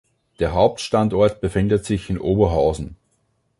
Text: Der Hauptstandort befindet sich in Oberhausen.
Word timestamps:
Der 0.39 0.53
Hauptstandort 0.53 1.41
befindet 1.41 1.85
sich 1.85 2.09
in 2.09 2.17
Oberhausen. 2.17 2.95